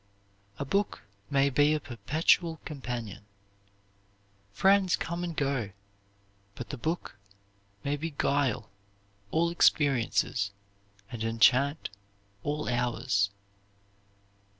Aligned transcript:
"A 0.57 0.65
book 0.65 1.03
may 1.29 1.51
be 1.51 1.75
a 1.75 1.79
perpetual 1.79 2.57
companion. 2.65 3.23
Friends 4.51 4.95
come 4.95 5.23
and 5.23 5.37
go, 5.37 5.73
but 6.55 6.69
the 6.69 6.77
book 6.79 7.19
may 7.83 7.97
beguile 7.97 8.71
all 9.29 9.51
experiences 9.51 10.49
and 11.11 11.23
enchant 11.23 11.91
all 12.41 12.67
hours." 12.67 13.29